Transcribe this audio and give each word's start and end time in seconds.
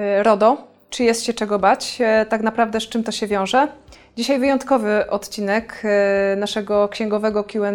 Y, 0.00 0.22
RODO, 0.22 0.56
czy 0.90 1.04
jest 1.04 1.24
się 1.24 1.34
czego 1.34 1.58
bać? 1.58 1.98
Y, 2.22 2.26
tak 2.26 2.42
naprawdę 2.42 2.80
z 2.80 2.88
czym 2.88 3.04
to 3.04 3.12
się 3.12 3.26
wiąże? 3.26 3.68
Dzisiaj 4.16 4.38
wyjątkowy 4.38 5.10
odcinek 5.10 5.82
y, 6.32 6.36
naszego 6.36 6.88
księgowego 6.88 7.44
QA. 7.44 7.70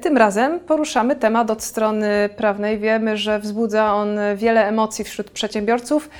Tym 0.00 0.16
razem 0.16 0.60
poruszamy 0.60 1.16
temat 1.16 1.50
od 1.50 1.62
strony 1.62 2.28
prawnej. 2.36 2.78
Wiemy, 2.78 3.16
że 3.16 3.38
wzbudza 3.38 3.94
on 3.94 4.08
wiele 4.36 4.68
emocji 4.68 5.04
wśród 5.04 5.30
przedsiębiorców 5.30 6.10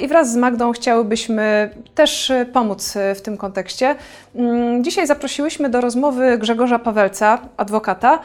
i 0.00 0.08
wraz 0.08 0.32
z 0.32 0.36
Magdą 0.36 0.72
chciałybyśmy 0.72 1.70
też 1.94 2.32
pomóc 2.52 2.94
w 3.14 3.20
tym 3.20 3.36
kontekście. 3.36 3.94
Mm, 4.34 4.84
dzisiaj 4.84 5.06
zaprosiłyśmy 5.06 5.68
do 5.68 5.80
rozmowy 5.80 6.38
Grzegorza 6.38 6.78
Pawelca, 6.78 7.38
adwokata, 7.56 8.18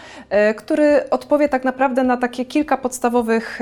który 0.58 1.10
odpowie 1.10 1.50
tak 1.50 1.64
naprawdę 1.64 2.04
na 2.04 2.18
takie 2.18 2.46
kilka 2.46 2.78
podstawowych 2.78 3.60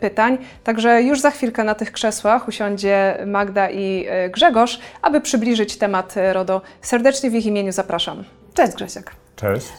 pytań. 0.00 0.38
Także 0.64 1.02
już 1.02 1.20
za 1.20 1.30
chwilkę 1.30 1.64
na 1.64 1.74
tych 1.74 1.92
krzesłach 1.92 2.48
usiądzie 2.48 3.18
Magda 3.26 3.70
i 3.70 4.06
Grzegorz, 4.30 4.80
aby 5.02 5.20
przybliżyć 5.20 5.76
temat 5.76 6.13
RODO. 6.16 6.60
Serdecznie 6.82 7.30
w 7.30 7.34
ich 7.34 7.46
imieniu 7.46 7.72
zapraszam. 7.72 8.24
Cześć 8.54 8.72
Grzesiek. 8.74 9.10
Cześć. 9.36 9.72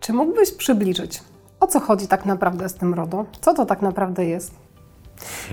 Czy 0.00 0.12
mógłbyś 0.12 0.50
przybliżyć, 0.54 1.22
o 1.60 1.66
co 1.66 1.80
chodzi 1.80 2.08
tak 2.08 2.24
naprawdę 2.24 2.68
z 2.68 2.74
tym 2.74 2.94
RODO? 2.94 3.24
Co 3.40 3.54
to 3.54 3.66
tak 3.66 3.82
naprawdę 3.82 4.24
jest? 4.24 4.54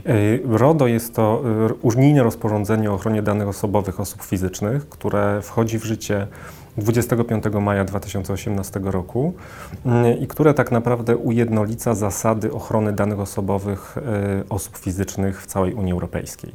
E, 0.06 0.58
RODO 0.58 0.88
jest 0.88 1.16
to 1.16 1.44
e, 1.70 1.74
unijne 1.74 2.24
rozporządzenie 2.24 2.92
o 2.92 2.94
ochronie 2.94 3.22
danych 3.22 3.48
osobowych 3.48 4.00
osób 4.00 4.22
fizycznych, 4.22 4.90
które 4.90 5.42
wchodzi 5.42 5.80
w 5.80 5.84
życie 5.84 6.28
25 6.78 7.44
maja 7.62 7.86
2018 7.86 8.80
roku 8.84 9.34
mm, 9.86 10.20
i 10.20 10.28
które 10.28 10.54
tak 10.54 10.72
naprawdę 10.72 11.18
ujednolica 11.18 11.94
zasady 11.94 12.54
ochrony 12.54 12.94
danych 12.94 13.20
osobowych 13.20 13.98
e, 13.98 14.02
osób 14.50 14.78
fizycznych 14.78 15.42
w 15.42 15.46
całej 15.46 15.74
Unii 15.74 15.94
Europejskiej. 15.94 16.52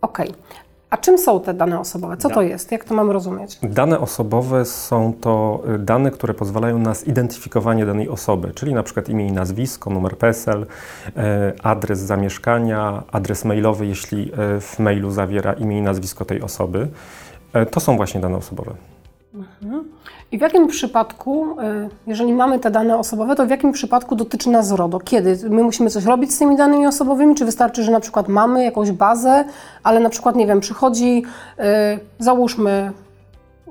Okej. 0.00 0.30
Okay. 0.30 0.63
A 0.94 0.96
czym 0.96 1.18
są 1.18 1.40
te 1.40 1.54
dane 1.54 1.80
osobowe? 1.80 2.16
Co 2.16 2.30
to 2.30 2.42
jest? 2.42 2.72
Jak 2.72 2.84
to 2.84 2.94
mamy 2.94 3.12
rozumieć? 3.12 3.58
Dane 3.62 4.00
osobowe 4.00 4.64
są 4.64 5.12
to 5.20 5.62
y, 5.74 5.78
dane, 5.78 6.10
które 6.10 6.34
pozwalają 6.34 6.78
na 6.78 6.94
zidentyfikowanie 6.94 7.86
danej 7.86 8.08
osoby, 8.08 8.52
czyli 8.54 8.74
na 8.74 8.82
przykład 8.82 9.08
imię 9.08 9.26
i 9.26 9.32
nazwisko, 9.32 9.90
numer 9.90 10.18
PESEL, 10.18 10.62
y, 10.62 11.12
adres 11.62 11.98
zamieszkania, 11.98 13.02
adres 13.12 13.44
mailowy, 13.44 13.86
jeśli 13.86 14.32
y, 14.56 14.60
w 14.60 14.78
mailu 14.78 15.10
zawiera 15.10 15.52
imię 15.52 15.78
i 15.78 15.82
nazwisko 15.82 16.24
tej 16.24 16.42
osoby. 16.42 16.88
To 17.70 17.80
są 17.80 17.96
właśnie 17.96 18.20
dane 18.20 18.36
osobowe. 18.36 18.74
Mhm. 19.34 19.84
I 20.34 20.38
w 20.38 20.40
jakim 20.40 20.66
przypadku, 20.66 21.46
y, 21.60 21.88
jeżeli 22.06 22.32
mamy 22.32 22.58
te 22.58 22.70
dane 22.70 22.98
osobowe, 22.98 23.36
to 23.36 23.46
w 23.46 23.50
jakim 23.50 23.72
przypadku 23.72 24.16
dotyczy 24.16 24.50
nas 24.50 24.72
RODO? 24.72 24.98
Kiedy? 24.98 25.38
My 25.50 25.62
musimy 25.62 25.90
coś 25.90 26.04
robić 26.04 26.34
z 26.34 26.38
tymi 26.38 26.56
danymi 26.56 26.86
osobowymi? 26.86 27.34
Czy 27.34 27.44
wystarczy, 27.44 27.82
że 27.82 27.92
na 27.92 28.00
przykład 28.00 28.28
mamy 28.28 28.64
jakąś 28.64 28.92
bazę, 28.92 29.44
ale 29.82 30.00
na 30.00 30.10
przykład, 30.10 30.36
nie 30.36 30.46
wiem, 30.46 30.60
przychodzi, 30.60 31.22
y, 31.58 31.62
załóżmy, 32.18 32.92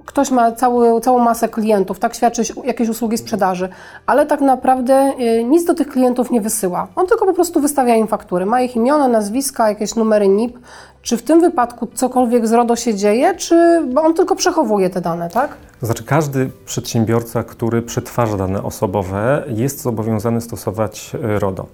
ktoś 0.05 0.31
ma 0.31 0.51
cały, 0.51 1.01
całą 1.01 1.19
masę 1.19 1.49
klientów, 1.49 1.99
tak 1.99 2.15
świadczy 2.15 2.41
jakieś 2.63 2.89
usługi 2.89 3.17
sprzedaży, 3.17 3.69
ale 4.05 4.25
tak 4.25 4.41
naprawdę 4.41 5.13
y, 5.19 5.43
nic 5.43 5.65
do 5.65 5.73
tych 5.73 5.87
klientów 5.87 6.31
nie 6.31 6.41
wysyła. 6.41 6.87
On 6.95 7.07
tylko 7.07 7.25
po 7.25 7.33
prostu 7.33 7.59
wystawia 7.59 7.95
im 7.95 8.07
faktury. 8.07 8.45
Ma 8.45 8.61
ich 8.61 8.75
imiona, 8.75 9.07
nazwiska, 9.07 9.69
jakieś 9.69 9.95
numery 9.95 10.27
NIP. 10.27 10.59
Czy 11.01 11.17
w 11.17 11.23
tym 11.23 11.41
wypadku 11.41 11.87
cokolwiek 11.93 12.47
z 12.47 12.53
RODO 12.53 12.75
się 12.75 12.95
dzieje, 12.95 13.35
czy 13.35 13.81
bo 13.93 14.01
on 14.01 14.13
tylko 14.13 14.35
przechowuje 14.35 14.89
te 14.89 15.01
dane, 15.01 15.29
tak? 15.29 15.57
To 15.83 15.87
znaczy, 15.87 16.03
każdy 16.03 16.49
przedsiębiorca, 16.65 17.43
który 17.43 17.81
przetwarza 17.81 18.37
dane 18.37 18.63
osobowe, 18.63 19.43
jest 19.47 19.81
zobowiązany 19.81 20.41
stosować 20.41 21.11
e, 21.15 21.39
RODO. 21.39 21.65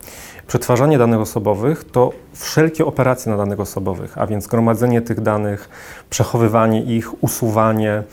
Przetwarzanie 0.48 0.98
danych 0.98 1.20
osobowych 1.20 1.84
to 1.84 2.12
wszelkie 2.34 2.86
operacje 2.86 3.32
na 3.32 3.38
danych 3.38 3.60
osobowych, 3.60 4.18
a 4.18 4.28
więc 4.28 4.48
gromadzenie 4.48 5.02
tych 5.02 5.22
danych, 5.22 5.70
przechowywanie 6.10 6.82
ich, 6.82 7.24
usuwanie, 7.24 8.04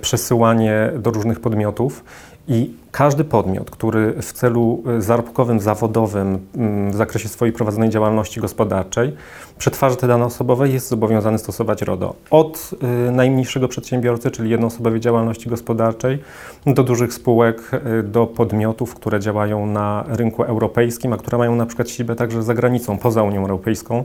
przesyłanie 0.00 0.92
do 0.98 1.10
różnych 1.10 1.40
podmiotów. 1.40 2.04
I 2.48 2.70
każdy 2.92 3.24
podmiot, 3.24 3.70
który 3.70 4.14
w 4.22 4.32
celu 4.32 4.82
y, 4.98 5.02
zarobkowym, 5.02 5.60
zawodowym 5.60 6.38
mm, 6.56 6.90
w 6.90 6.94
zakresie 6.94 7.28
swojej 7.28 7.52
prowadzonej 7.52 7.90
działalności 7.90 8.40
gospodarczej 8.40 9.16
przetwarza 9.58 9.96
te 9.96 10.08
dane 10.08 10.24
osobowe, 10.24 10.68
jest 10.68 10.88
zobowiązany 10.88 11.38
stosować 11.38 11.82
RODO. 11.82 12.14
Od 12.30 12.70
y, 13.08 13.12
najmniejszego 13.12 13.68
przedsiębiorcy, 13.68 14.30
czyli 14.30 14.50
jednoosobowej 14.50 15.00
działalności 15.00 15.50
gospodarczej, 15.50 16.18
do 16.66 16.82
dużych 16.82 17.12
spółek, 17.12 17.70
do 18.04 18.26
podmiotów, 18.26 18.94
które 18.94 19.20
działają 19.20 19.66
na 19.66 20.04
rynku 20.08 20.42
europejskim, 20.42 21.12
a 21.12 21.16
które 21.16 21.38
mają 21.38 21.56
na 21.56 21.66
przykład 21.66 21.88
siedzibę 21.88 22.16
także 22.16 22.42
za 22.42 22.54
granicą, 22.54 22.98
poza 22.98 23.22
Unią 23.22 23.40
Europejską, 23.40 24.04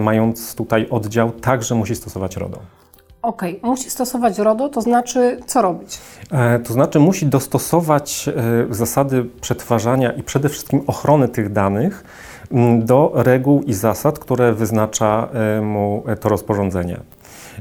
mając 0.00 0.54
tutaj 0.54 0.86
oddział, 0.90 1.30
także 1.30 1.74
musi 1.74 1.96
stosować 1.96 2.36
RODO. 2.36 2.81
Okay. 3.22 3.60
musi 3.62 3.90
stosować 3.90 4.38
RODO, 4.38 4.68
to 4.68 4.80
znaczy 4.80 5.40
co 5.46 5.62
robić? 5.62 5.98
E, 6.30 6.58
to 6.58 6.72
znaczy 6.72 7.00
musi 7.00 7.26
dostosować 7.26 8.28
e, 8.28 8.74
zasady 8.74 9.24
przetwarzania 9.40 10.12
i 10.12 10.22
przede 10.22 10.48
wszystkim 10.48 10.82
ochrony 10.86 11.28
tych 11.28 11.52
danych 11.52 12.04
m, 12.52 12.84
do 12.84 13.12
reguł 13.14 13.62
i 13.62 13.74
zasad, 13.74 14.18
które 14.18 14.52
wyznacza 14.52 15.28
e, 15.32 15.60
mu 15.60 16.04
to 16.20 16.28
rozporządzenie. 16.28 17.00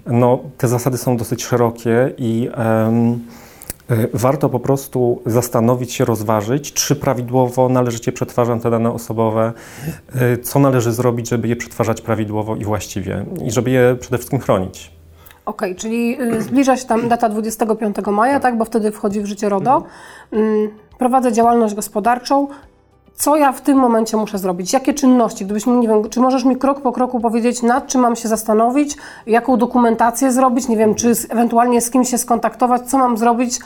No, 0.05 0.39
te 0.57 0.67
zasady 0.67 0.97
są 0.97 1.17
dosyć 1.17 1.43
szerokie 1.43 2.13
i 2.17 2.49
e, 2.57 2.91
warto 4.13 4.49
po 4.49 4.59
prostu 4.59 5.21
zastanowić 5.25 5.93
się, 5.93 6.05
rozważyć, 6.05 6.73
czy 6.73 6.95
prawidłowo 6.95 7.69
należycie 7.69 8.11
przetwarzam 8.11 8.59
te 8.59 8.71
dane 8.71 8.91
osobowe, 8.91 9.53
e, 10.15 10.37
co 10.37 10.59
należy 10.59 10.91
zrobić, 10.91 11.29
żeby 11.29 11.47
je 11.47 11.55
przetwarzać 11.55 12.01
prawidłowo 12.01 12.55
i 12.55 12.65
właściwie 12.65 13.25
i 13.45 13.51
żeby 13.51 13.71
je 13.71 13.95
przede 13.99 14.17
wszystkim 14.17 14.39
chronić. 14.39 15.00
Okej, 15.45 15.71
okay, 15.71 15.81
czyli 15.81 16.21
y, 16.21 16.41
zbliża 16.41 16.77
się 16.77 16.85
tam 16.85 17.09
data 17.09 17.29
25 17.29 17.95
maja, 18.07 18.39
tak, 18.39 18.57
bo 18.57 18.65
wtedy 18.65 18.91
wchodzi 18.91 19.21
w 19.21 19.25
życie 19.25 19.49
RODO. 19.49 19.83
Mm, 20.31 20.69
prowadzę 20.97 21.31
działalność 21.31 21.75
gospodarczą. 21.75 22.47
Co 23.15 23.35
ja 23.35 23.51
w 23.51 23.61
tym 23.61 23.77
momencie 23.77 24.17
muszę 24.17 24.37
zrobić? 24.37 24.73
Jakie 24.73 24.93
czynności? 24.93 25.45
Gdybyś 25.45 25.67
mi, 25.67 25.73
nie 25.77 25.87
wiem, 25.87 26.09
czy 26.09 26.19
możesz 26.19 26.45
mi 26.45 26.57
krok 26.57 26.81
po 26.81 26.91
kroku 26.91 27.19
powiedzieć, 27.19 27.61
nad 27.61 27.87
czym 27.87 28.01
mam 28.01 28.15
się 28.15 28.27
zastanowić, 28.27 28.97
jaką 29.27 29.57
dokumentację 29.57 30.31
zrobić, 30.31 30.67
nie 30.67 30.77
wiem, 30.77 30.95
czy 30.95 31.15
z, 31.15 31.31
ewentualnie 31.31 31.81
z 31.81 31.89
kim 31.89 32.03
się 32.05 32.17
skontaktować, 32.17 32.81
co 32.81 32.97
mam 32.97 33.17
zrobić, 33.17 33.55
y, 33.57 33.59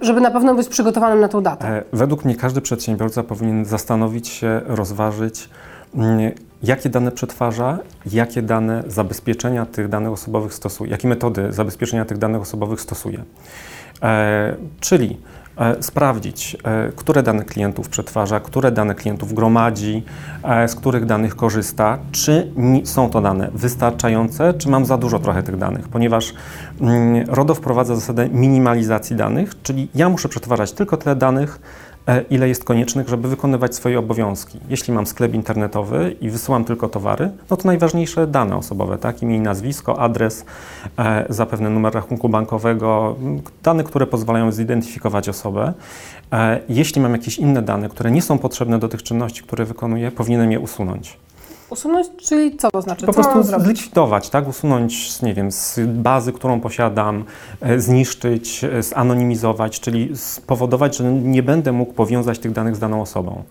żeby 0.00 0.20
na 0.20 0.30
pewno 0.30 0.54
być 0.54 0.68
przygotowanym 0.68 1.20
na 1.20 1.28
tą 1.28 1.42
datę? 1.42 1.68
E, 1.68 1.84
według 1.92 2.24
mnie 2.24 2.34
każdy 2.34 2.60
przedsiębiorca 2.60 3.22
powinien 3.22 3.64
zastanowić 3.64 4.28
się, 4.28 4.60
rozważyć, 4.66 5.50
mm, 5.94 6.32
jakie 6.62 6.88
dane 6.88 7.12
przetwarza, 7.12 7.78
jakie 8.12 8.42
dane 8.42 8.82
zabezpieczenia 8.86 9.66
tych 9.66 9.88
danych 9.88 10.12
osobowych 10.12 10.54
stosuje, 10.54 10.90
jakie 10.90 11.08
metody 11.08 11.52
zabezpieczenia 11.52 12.04
tych 12.04 12.18
danych 12.18 12.42
osobowych 12.42 12.80
stosuje. 12.80 13.24
E, 14.02 14.56
czyli 14.80 15.16
e, 15.56 15.82
sprawdzić, 15.82 16.56
e, 16.64 16.92
które 16.96 17.22
dane 17.22 17.44
klientów 17.44 17.88
przetwarza, 17.88 18.40
które 18.40 18.72
dane 18.72 18.94
klientów 18.94 19.34
gromadzi, 19.34 20.04
e, 20.42 20.68
z 20.68 20.74
których 20.74 21.06
danych 21.06 21.36
korzysta, 21.36 21.98
czy 22.12 22.52
są 22.84 23.10
to 23.10 23.20
dane 23.20 23.50
wystarczające, 23.54 24.54
czy 24.54 24.68
mam 24.68 24.86
za 24.86 24.98
dużo 24.98 25.18
trochę 25.18 25.42
tych 25.42 25.56
danych, 25.56 25.88
ponieważ 25.88 26.34
mm, 26.80 27.24
RODO 27.28 27.54
wprowadza 27.54 27.94
zasadę 27.94 28.28
minimalizacji 28.28 29.16
danych, 29.16 29.62
czyli 29.62 29.88
ja 29.94 30.08
muszę 30.08 30.28
przetwarzać 30.28 30.72
tylko 30.72 30.96
tyle 30.96 31.16
danych, 31.16 31.60
ile 32.30 32.48
jest 32.48 32.64
koniecznych, 32.64 33.08
żeby 33.08 33.28
wykonywać 33.28 33.74
swoje 33.74 33.98
obowiązki. 33.98 34.58
Jeśli 34.68 34.94
mam 34.94 35.06
sklep 35.06 35.34
internetowy 35.34 36.16
i 36.20 36.30
wysyłam 36.30 36.64
tylko 36.64 36.88
towary, 36.88 37.30
no 37.50 37.56
to 37.56 37.68
najważniejsze 37.68 38.26
dane 38.26 38.56
osobowe, 38.56 38.98
tak? 38.98 39.22
Imię 39.22 39.36
i 39.36 39.40
nazwisko, 39.40 40.00
adres, 40.00 40.44
e, 40.98 41.26
zapewne 41.28 41.70
numer 41.70 41.94
rachunku 41.94 42.28
bankowego, 42.28 43.16
dane, 43.62 43.84
które 43.84 44.06
pozwalają 44.06 44.52
zidentyfikować 44.52 45.28
osobę. 45.28 45.72
E, 46.32 46.60
jeśli 46.68 47.00
mam 47.00 47.12
jakieś 47.12 47.38
inne 47.38 47.62
dane, 47.62 47.88
które 47.88 48.10
nie 48.10 48.22
są 48.22 48.38
potrzebne 48.38 48.78
do 48.78 48.88
tych 48.88 49.02
czynności, 49.02 49.42
które 49.42 49.64
wykonuję, 49.64 50.10
powinienem 50.10 50.52
je 50.52 50.60
usunąć. 50.60 51.18
Usunąć, 51.70 52.06
czyli 52.16 52.56
co 52.56 52.70
to 52.70 52.82
znaczy? 52.82 53.06
Po 53.06 53.12
co 53.12 53.22
prostu 53.22 53.62
zlikwidować, 53.62 54.30
tak? 54.30 54.48
Usunąć, 54.48 55.22
nie 55.22 55.34
wiem, 55.34 55.52
z 55.52 55.80
bazy, 55.86 56.32
którą 56.32 56.60
posiadam, 56.60 57.24
e, 57.60 57.80
zniszczyć, 57.80 58.64
e, 58.64 58.82
zanonimizować, 58.82 59.80
czyli 59.80 60.16
spowodować, 60.16 60.96
że 60.96 61.12
nie 61.12 61.42
będę 61.42 61.72
mógł 61.72 61.92
powiązać 61.92 62.38
tych 62.38 62.52
danych 62.52 62.76
z 62.76 62.78
daną 62.78 63.02
osobą. 63.02 63.42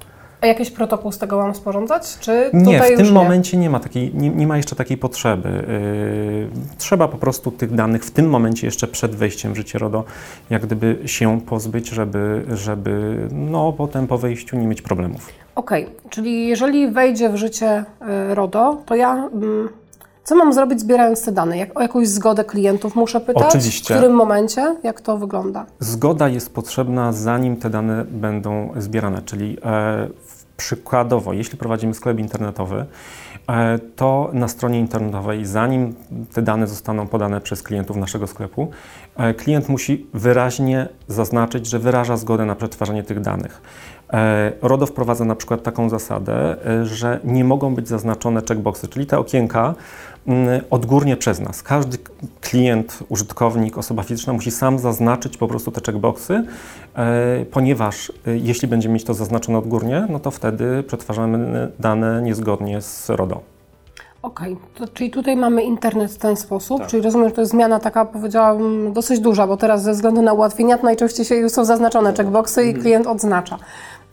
A 0.42 0.48
jakiś 0.48 0.72
protokół 0.72 1.12
z 1.12 1.18
tego 1.18 1.38
mam 1.38 1.56
sporządzać? 1.56 2.18
Czy 2.19 2.50
nie, 2.54 2.81
w 2.81 2.88
tym 2.98 3.06
nie? 3.06 3.12
momencie 3.12 3.57
nie 3.57 3.69
ma, 3.69 3.80
takiej, 3.80 4.12
nie, 4.16 4.30
nie, 4.30 4.48
ma 4.48 4.57
jeszcze 4.57 4.75
takiej 4.75 4.98
potrzeby. 4.98 5.50
Yy, 5.50 6.78
trzeba 6.78 7.07
po 7.07 7.18
prostu 7.18 7.51
tych 7.51 7.75
danych 7.75 8.06
w 8.06 8.12
tym 8.12 8.30
momencie, 8.30 8.68
jeszcze 8.68 8.88
przed 8.88 9.16
wejściem 9.16 9.54
w 9.54 9.56
życie 9.56 9.80
RODO, 9.80 10.04
jak 10.50 10.66
gdyby 10.66 11.00
się 11.06 11.42
pozbyć, 11.42 11.89
żeby, 11.89 12.45
żeby 12.51 13.28
no, 13.31 13.74
potem 13.74 14.07
po 14.07 14.18
wejściu 14.18 14.57
nie 14.57 14.68
mieć 14.68 14.81
problemów. 14.81 15.30
Okej, 15.56 15.84
okay. 15.86 16.10
czyli 16.10 16.48
jeżeli 16.48 16.92
wejdzie 16.92 17.30
w 17.30 17.36
życie 17.36 17.86
y, 18.31 18.36
RODO, 18.36 18.81
to 18.86 18.95
ja... 18.95 19.30
Mm, 19.33 19.69
co 20.28 20.36
mam 20.36 20.54
zrobić 20.54 20.80
zbierając 20.80 21.26
te 21.26 21.32
dane? 21.32 21.58
Jak, 21.58 21.80
o 21.80 21.82
jakąś 21.82 22.08
zgodę 22.08 22.44
klientów 22.44 22.96
muszę 22.96 23.20
pytać? 23.20 23.44
Oczywiście. 23.48 23.94
W 23.94 23.98
którym 23.98 24.16
momencie? 24.16 24.76
Jak 24.84 25.02
to 25.02 25.18
wygląda? 25.18 25.66
Zgoda 25.80 26.28
jest 26.28 26.54
potrzebna 26.54 27.14
zanim 27.14 27.58
te 27.58 27.70
dane 27.70 28.06
będą 28.06 28.70
zbierane, 28.78 29.22
czyli 29.22 29.58
e, 29.66 30.08
Przykładowo, 30.58 31.34
jeśli 31.34 31.58
prowadzimy 31.58 31.94
sklep 31.94 32.20
internetowy, 32.20 32.86
e, 33.50 33.80
to 33.96 34.30
na 34.34 34.48
stronie 34.48 34.80
internetowej, 34.80 35.46
zanim 35.46 35.96
te 36.34 36.42
dane 36.42 36.68
zostaną 36.68 37.08
podane 37.08 37.42
przez 37.42 37.64
klientów 37.64 37.98
naszego 37.98 38.28
sklepu, 38.28 38.70
e, 39.18 39.34
klient 39.34 39.70
musi 39.70 40.08
wyraźnie 40.14 40.88
zaznaczyć, 41.08 41.68
że 41.68 41.80
wyraża 41.80 42.18
zgodę 42.18 42.46
na 42.46 42.56
przetwarzanie 42.56 43.04
tych 43.04 43.22
danych. 43.22 43.62
E, 44.14 44.52
RODO 44.62 44.86
wprowadza 44.86 45.26
na 45.26 45.36
przykład 45.36 45.64
taką 45.64 45.90
zasadę, 45.90 46.58
że 46.84 47.20
nie 47.24 47.44
mogą 47.44 47.76
być 47.76 47.88
zaznaczone 47.88 48.42
checkboxy, 48.42 48.88
czyli 48.88 49.06
te 49.06 49.20
okienka 49.20 49.76
odgórnie 50.70 51.18
przez 51.18 51.40
nas. 51.40 51.64
Każdy 51.64 51.98
klient, 52.42 53.00
użytkownik, 53.10 53.78
osoba 53.78 54.04
fizyczna 54.04 54.34
musi 54.34 54.52
sam 54.52 54.80
zaznaczyć 54.80 55.38
po 55.38 55.48
prostu 55.48 55.72
te 55.72 55.82
checkboxy, 55.86 56.44
ponieważ 57.52 58.12
jeśli 58.26 58.68
będziemy 58.68 58.94
mieć 58.94 59.04
to 59.04 59.14
zaznaczone 59.14 59.58
odgórnie, 59.58 60.08
no 60.10 60.20
to 60.20 60.32
wtedy 60.32 60.84
przetwarzamy 60.84 61.72
dane 61.80 62.22
niezgodnie 62.22 62.82
z 62.82 63.10
RODO. 63.10 63.42
Okej, 64.22 64.58
okay. 64.76 64.88
czyli 64.94 65.12
tutaj 65.12 65.36
mamy 65.36 65.64
internet 65.64 66.12
w 66.12 66.18
ten 66.18 66.36
sposób, 66.36 66.80
tak. 66.80 66.88
czyli 66.88 67.04
rozumiem, 67.04 67.30
że 67.30 67.36
to 67.36 67.42
jest 67.42 67.52
zmiana 67.52 67.80
taka, 67.80 68.06
powiedziałam, 68.06 68.94
dosyć 68.94 69.20
duża, 69.20 69.48
bo 69.48 69.58
teraz 69.58 69.84
ze 69.84 69.92
względu 69.92 70.22
na 70.22 70.34
ułatwienia 70.34 70.78
to 70.78 70.84
najczęściej 70.84 71.50
są 71.50 71.66
zaznaczone 71.66 72.14
checkboxy 72.14 72.64
i 72.64 72.68
mhm. 72.68 72.84
klient 72.84 73.08
odznacza. 73.08 73.58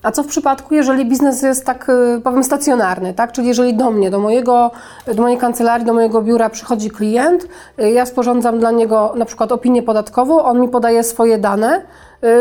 A 0.04 0.12
co 0.12 0.22
w 0.22 0.26
przypadku, 0.26 0.74
jeżeli 0.74 1.06
biznes 1.06 1.42
jest 1.42 1.64
tak, 1.64 1.88
y, 1.88 2.20
powiem, 2.20 2.44
stacjonarny, 2.44 3.14
tak? 3.14 3.32
Czyli 3.32 3.48
jeżeli 3.48 3.74
do 3.74 3.90
mnie, 3.90 4.10
do, 4.10 4.18
mojego, 4.18 4.70
do 5.06 5.22
mojej 5.22 5.38
kancelarii, 5.38 5.86
do 5.86 5.94
mojego 5.94 6.22
biura 6.22 6.50
przychodzi 6.50 6.90
klient, 6.90 7.46
y, 7.80 7.90
ja 7.90 8.06
sporządzam 8.06 8.58
dla 8.58 8.70
niego 8.70 9.12
na 9.16 9.24
przykład 9.24 9.52
opinię 9.52 9.82
podatkową, 9.82 10.42
on 10.42 10.60
mi 10.60 10.68
podaje 10.68 11.02
swoje 11.02 11.38
dane, 11.38 11.82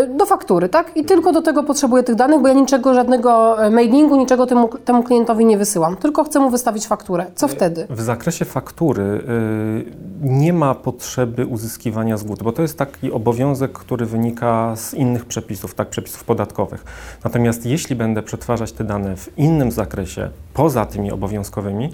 do 0.10 0.26
faktury, 0.26 0.70
tak? 0.70 0.98
I 0.98 1.06
tylko 1.06 1.32
do 1.32 1.42
tego 1.42 1.64
potrzebuję 1.64 2.04
tych 2.04 2.16
danych, 2.16 2.42
bo 2.42 2.48
ja 2.48 2.54
niczego, 2.54 2.94
żadnego 2.94 3.64
e, 3.66 3.70
mailingu, 3.70 4.16
niczego 4.16 4.46
temu, 4.46 4.70
temu 4.86 5.04
klientowi 5.04 5.46
nie 5.46 5.58
wysyłam, 5.58 5.98
tylko 5.98 6.24
chcę 6.24 6.40
mu 6.40 6.50
wystawić 6.50 6.88
fakturę. 6.88 7.26
Co 7.36 7.48
wtedy? 7.48 7.88
W 7.90 8.02
zakresie 8.02 8.46
faktury 8.46 9.04
y, 9.04 9.94
nie 10.22 10.54
ma 10.54 10.76
potrzeby 10.76 11.46
uzyskiwania 11.46 12.18
zgód, 12.18 12.44
bo 12.44 12.52
to 12.52 12.62
jest 12.62 12.78
taki 12.78 13.12
obowiązek, 13.12 13.72
który 13.72 14.06
wynika 14.06 14.76
z 14.76 14.94
innych 14.94 15.26
przepisów, 15.26 15.74
tak, 15.74 15.90
przepisów 15.90 16.24
podatkowych. 16.24 16.84
Natomiast 17.24 17.66
jeśli 17.66 17.96
będę 17.96 18.24
przetwarzać 18.24 18.72
te 18.72 18.84
dane 18.84 19.16
w 19.16 19.38
innym 19.38 19.72
zakresie, 19.72 20.30
poza 20.54 20.86
tymi 20.86 21.12
obowiązkowymi, 21.12 21.92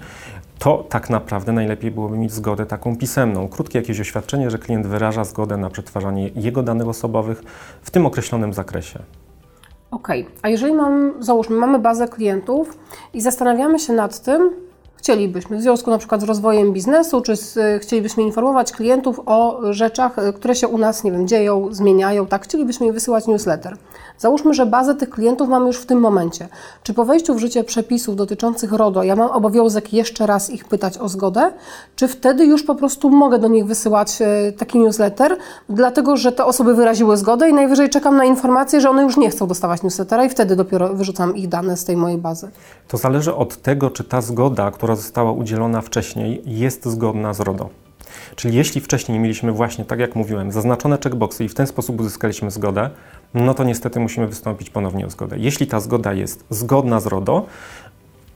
to 0.60 0.84
tak 0.88 1.10
naprawdę 1.10 1.52
najlepiej 1.52 1.90
byłoby 1.90 2.18
mieć 2.18 2.32
zgodę 2.32 2.66
taką 2.66 2.96
pisemną. 2.96 3.48
Krótkie 3.48 3.78
jakieś 3.78 4.00
oświadczenie, 4.00 4.50
że 4.50 4.58
klient 4.58 4.86
wyraża 4.86 5.24
zgodę 5.24 5.56
na 5.56 5.70
przetwarzanie 5.70 6.30
jego 6.34 6.62
danych 6.62 6.88
osobowych 6.88 7.42
w 7.82 7.90
tym 7.90 8.06
określonym 8.06 8.52
zakresie. 8.52 8.98
Okej, 9.90 10.22
okay. 10.22 10.34
a 10.42 10.48
jeżeli 10.48 10.72
mam, 10.72 11.12
załóżmy, 11.20 11.56
mamy 11.56 11.78
bazę 11.78 12.08
klientów 12.08 12.78
i 13.14 13.20
zastanawiamy 13.20 13.78
się 13.78 13.92
nad 13.92 14.22
tym, 14.22 14.50
chcielibyśmy 15.00 15.56
w 15.56 15.62
związku 15.62 15.90
na 15.90 15.98
przykład 15.98 16.20
z 16.20 16.24
rozwojem 16.24 16.72
biznesu, 16.72 17.20
czy 17.20 17.36
z, 17.36 17.82
chcielibyśmy 17.82 18.22
informować 18.22 18.72
klientów 18.72 19.20
o 19.26 19.60
rzeczach, 19.70 20.18
e, 20.18 20.32
które 20.32 20.54
się 20.54 20.68
u 20.68 20.78
nas, 20.78 21.04
nie 21.04 21.12
wiem, 21.12 21.28
dzieją, 21.28 21.68
zmieniają, 21.70 22.26
tak, 22.26 22.44
chcielibyśmy 22.44 22.86
im 22.86 22.92
wysyłać 22.92 23.26
newsletter. 23.26 23.76
Załóżmy, 24.18 24.54
że 24.54 24.66
bazę 24.66 24.94
tych 24.94 25.10
klientów 25.10 25.48
mamy 25.48 25.66
już 25.66 25.76
w 25.76 25.86
tym 25.86 26.00
momencie. 26.00 26.48
Czy 26.82 26.94
po 26.94 27.04
wejściu 27.04 27.34
w 27.34 27.38
życie 27.38 27.64
przepisów 27.64 28.16
dotyczących 28.16 28.72
RODO 28.72 29.02
ja 29.02 29.16
mam 29.16 29.30
obowiązek 29.30 29.92
jeszcze 29.92 30.26
raz 30.26 30.50
ich 30.50 30.64
pytać 30.64 30.98
o 30.98 31.08
zgodę, 31.08 31.52
czy 31.96 32.08
wtedy 32.08 32.44
już 32.44 32.62
po 32.62 32.74
prostu 32.74 33.10
mogę 33.10 33.38
do 33.38 33.48
nich 33.48 33.66
wysyłać 33.66 34.18
e, 34.22 34.52
taki 34.52 34.78
newsletter, 34.78 35.36
dlatego 35.68 36.16
że 36.16 36.32
te 36.32 36.44
osoby 36.44 36.74
wyraziły 36.74 37.16
zgodę 37.16 37.50
i 37.50 37.54
najwyżej 37.54 37.90
czekam 37.90 38.16
na 38.16 38.24
informację, 38.24 38.80
że 38.80 38.90
one 38.90 39.02
już 39.02 39.16
nie 39.16 39.30
chcą 39.30 39.46
dostawać 39.46 39.82
newslettera 39.82 40.24
i 40.24 40.28
wtedy 40.28 40.56
dopiero 40.56 40.94
wyrzucam 40.94 41.36
ich 41.36 41.48
dane 41.48 41.76
z 41.76 41.84
tej 41.84 41.96
mojej 41.96 42.18
bazy? 42.18 42.50
To 42.88 42.96
zależy 42.96 43.34
od 43.34 43.56
tego, 43.56 43.90
czy 43.90 44.04
ta 44.04 44.20
zgoda, 44.20 44.70
która 44.70 44.89
została 44.96 45.32
udzielona 45.32 45.80
wcześniej, 45.80 46.42
jest 46.46 46.86
zgodna 46.86 47.34
z 47.34 47.40
RODO. 47.40 47.68
Czyli 48.36 48.56
jeśli 48.56 48.80
wcześniej 48.80 49.18
mieliśmy 49.18 49.52
właśnie, 49.52 49.84
tak 49.84 49.98
jak 49.98 50.16
mówiłem, 50.16 50.52
zaznaczone 50.52 50.98
checkboxy 51.04 51.44
i 51.44 51.48
w 51.48 51.54
ten 51.54 51.66
sposób 51.66 52.00
uzyskaliśmy 52.00 52.50
zgodę, 52.50 52.90
no 53.34 53.54
to 53.54 53.64
niestety 53.64 54.00
musimy 54.00 54.26
wystąpić 54.26 54.70
ponownie 54.70 55.06
o 55.06 55.10
zgodę. 55.10 55.36
Jeśli 55.38 55.66
ta 55.66 55.80
zgoda 55.80 56.12
jest 56.12 56.44
zgodna 56.50 57.00
z 57.00 57.06
RODO, 57.06 57.46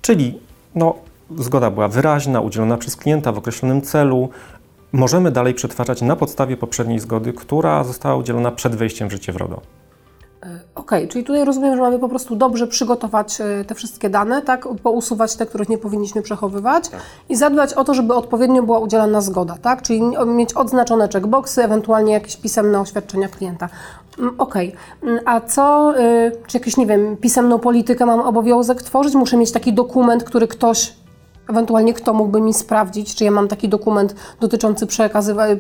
czyli 0.03 0.39
no, 0.75 0.95
zgoda 1.39 1.71
była 1.71 1.89
wyraźna, 1.89 2.41
udzielona 2.41 2.77
przez 2.77 2.97
klienta 2.97 3.33
w 3.33 3.39
określonym 3.39 3.83
celu, 3.83 4.29
możemy 4.93 5.31
dalej 5.31 5.55
przetwarzać 5.55 6.03
na 6.03 6.17
podstawie 6.17 6.57
poprzedniej 6.57 6.99
zgody, 6.99 7.33
która 7.33 7.85
została 7.85 8.17
udzielona 8.17 8.51
przed 8.51 8.75
wejściem 8.75 9.09
w 9.09 9.13
życie 9.13 9.33
w 9.33 9.37
RODO. 9.37 9.61
E, 10.45 10.61
ok, 10.75 10.91
czyli 11.09 11.25
tutaj 11.25 11.45
rozumiem, 11.45 11.77
że 11.77 11.83
mamy 11.83 11.99
po 11.99 12.09
prostu 12.09 12.37
dobrze 12.37 12.67
przygotować 12.67 13.41
e, 13.41 13.65
te 13.65 13.75
wszystkie 13.75 14.11
dane, 14.11 14.43
tak, 14.43 14.69
pousuwać 14.83 15.37
te, 15.37 15.47
których 15.47 15.69
nie 15.69 15.79
powinniśmy 15.79 16.23
przechowywać 16.23 16.89
tak. 16.89 17.01
i 17.29 17.37
zadbać 17.37 17.75
o 17.75 17.85
to, 17.85 17.95
żeby 17.95 18.15
odpowiednio 18.15 18.63
była 18.63 18.79
udzielana 18.79 19.21
zgoda, 19.21 19.57
tak, 19.63 19.83
czyli 19.83 20.03
mieć 20.27 20.53
odznaczone 20.55 21.09
checkboxy, 21.13 21.65
ewentualnie 21.65 22.13
jakieś 22.13 22.37
pisemne 22.37 22.81
oświadczenia 22.81 23.29
klienta. 23.29 23.69
Mm, 24.19 24.35
ok, 24.39 24.55
mm, 25.03 25.21
a 25.25 25.41
co, 25.41 25.95
y, 25.99 26.33
czy 26.47 26.57
jakieś, 26.57 26.77
nie 26.77 26.87
wiem, 26.87 27.17
pisemną 27.17 27.59
politykę 27.59 28.07
mam 28.07 28.21
obowiązek 28.21 28.83
tworzyć? 28.83 29.15
Muszę 29.15 29.37
mieć 29.37 29.53
taki 29.53 29.73
dokument, 29.73 30.25
który 30.25 30.49
ktoś 30.49 30.95
Ewentualnie 31.51 31.95
kto 31.95 32.15
mógłby 32.15 32.41
mi 32.41 32.55
sprawdzić, 32.55 33.15
czy 33.15 33.25
ja 33.25 33.31
mam 33.31 33.49
taki 33.49 33.69
dokument 33.69 34.15
dotyczący 34.41 34.87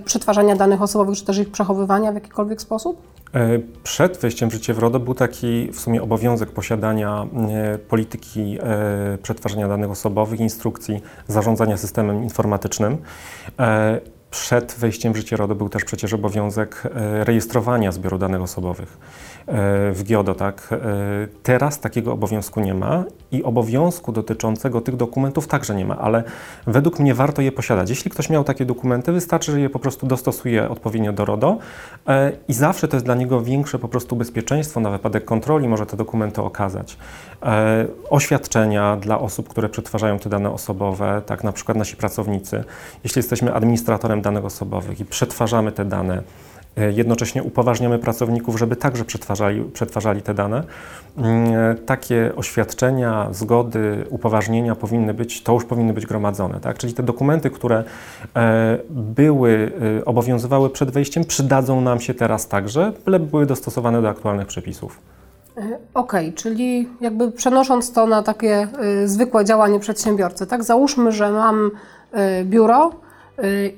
przetwarzania 0.04 0.56
danych 0.56 0.82
osobowych, 0.82 1.16
czy 1.16 1.24
też 1.24 1.38
ich 1.38 1.50
przechowywania 1.50 2.12
w 2.12 2.14
jakikolwiek 2.14 2.62
sposób? 2.62 3.14
E, 3.34 3.58
przed 3.82 4.16
wejściem 4.16 4.50
w 4.50 4.52
życie 4.52 4.74
w 4.74 4.78
RODO 4.78 5.00
był 5.00 5.14
taki 5.14 5.72
w 5.72 5.80
sumie 5.80 6.02
obowiązek 6.02 6.50
posiadania 6.50 7.26
e, 7.48 7.78
polityki 7.78 8.58
e, 8.62 9.18
przetwarzania 9.22 9.68
danych 9.68 9.90
osobowych, 9.90 10.40
instrukcji 10.40 11.02
zarządzania 11.28 11.76
systemem 11.76 12.22
informatycznym. 12.22 12.96
Przed 14.34 14.74
wejściem 14.78 15.12
w 15.12 15.16
życie 15.16 15.36
RODO 15.36 15.54
był 15.54 15.68
też 15.68 15.84
przecież 15.84 16.12
obowiązek 16.12 16.82
rejestrowania 17.20 17.92
zbioru 17.92 18.18
danych 18.18 18.42
osobowych 18.42 18.98
w 19.92 20.00
GIODO. 20.04 20.34
Tak? 20.34 20.68
Teraz 21.42 21.80
takiego 21.80 22.12
obowiązku 22.12 22.60
nie 22.60 22.74
ma 22.74 23.04
i 23.32 23.42
obowiązku 23.42 24.12
dotyczącego 24.12 24.80
tych 24.80 24.96
dokumentów 24.96 25.46
także 25.46 25.74
nie 25.74 25.84
ma, 25.84 25.98
ale 25.98 26.24
według 26.66 26.98
mnie 26.98 27.14
warto 27.14 27.42
je 27.42 27.52
posiadać. 27.52 27.90
Jeśli 27.90 28.10
ktoś 28.10 28.30
miał 28.30 28.44
takie 28.44 28.64
dokumenty, 28.64 29.12
wystarczy, 29.12 29.52
że 29.52 29.60
je 29.60 29.70
po 29.70 29.78
prostu 29.78 30.06
dostosuje 30.06 30.70
odpowiednio 30.70 31.12
do 31.12 31.24
RODO 31.24 31.58
i 32.48 32.52
zawsze 32.52 32.88
to 32.88 32.96
jest 32.96 33.06
dla 33.06 33.14
niego 33.14 33.40
większe 33.40 33.78
po 33.78 33.88
prostu 33.88 34.16
bezpieczeństwo 34.16 34.80
na 34.80 34.90
wypadek 34.90 35.24
kontroli 35.24 35.68
może 35.68 35.86
te 35.86 35.96
dokumenty 35.96 36.42
okazać. 36.42 36.96
E, 37.44 37.86
oświadczenia 38.10 38.96
dla 38.96 39.18
osób, 39.18 39.48
które 39.48 39.68
przetwarzają 39.68 40.18
te 40.18 40.28
dane 40.28 40.50
osobowe, 40.50 41.22
tak 41.26 41.44
na 41.44 41.52
przykład 41.52 41.78
nasi 41.78 41.96
pracownicy. 41.96 42.64
Jeśli 43.04 43.18
jesteśmy 43.18 43.54
administratorem 43.54 44.22
danych 44.22 44.44
osobowych 44.44 45.00
i 45.00 45.04
przetwarzamy 45.04 45.72
te 45.72 45.84
dane, 45.84 46.22
E, 46.76 46.92
jednocześnie 46.92 47.42
upoważniamy 47.42 47.98
pracowników, 47.98 48.58
żeby 48.58 48.76
także 48.76 49.04
przetwarzali, 49.04 49.64
przetwarzali 49.64 50.22
te 50.22 50.34
dane. 50.34 50.62
Mm, 51.16 51.54
e, 51.54 51.74
takie 51.74 52.32
oświadczenia, 52.36 53.28
zgody, 53.30 54.04
upoważnienia 54.10 54.74
powinny 54.74 55.14
być, 55.14 55.42
to 55.42 55.52
już 55.52 55.64
powinny 55.64 55.92
być 55.92 56.06
gromadzone. 56.06 56.60
Tak? 56.60 56.78
Czyli 56.78 56.94
te 56.94 57.02
dokumenty, 57.02 57.50
które 57.50 57.84
były, 58.90 59.72
obowiązywały 60.04 60.70
przed 60.70 60.90
wejściem, 60.90 61.24
przydadzą 61.24 61.80
nam 61.80 62.00
się 62.00 62.14
teraz 62.14 62.48
także, 62.48 62.92
byle 63.04 63.20
były 63.20 63.46
dostosowane 63.46 64.02
do 64.02 64.08
aktualnych 64.08 64.46
przepisów. 64.46 64.98
Okej, 65.56 65.78
okay, 65.94 66.32
czyli 66.32 66.88
jakby 67.00 67.32
przenosząc 67.32 67.92
to 67.92 68.06
na 68.06 68.22
takie 68.22 68.68
y, 69.02 69.08
zwykłe 69.08 69.44
działanie 69.44 69.80
przedsiębiorcy, 69.80 70.46
tak? 70.46 70.64
Załóżmy, 70.64 71.12
że 71.12 71.30
mam 71.30 71.70
y, 72.40 72.44
biuro, 72.44 72.90